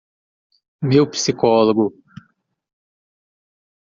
Meu 0.81 1.05
psicólogo 1.05 1.93